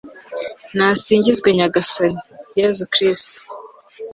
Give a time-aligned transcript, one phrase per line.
[0.77, 2.21] nasingizwe nyagasani,
[2.57, 3.37] yezu kristu